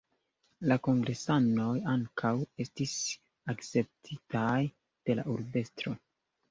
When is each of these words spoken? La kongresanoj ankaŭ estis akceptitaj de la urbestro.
La 0.69 0.77
kongresanoj 0.87 1.75
ankaŭ 1.93 2.33
estis 2.67 2.97
akceptitaj 3.55 4.59
de 4.73 5.21
la 5.23 5.33
urbestro. 5.39 6.01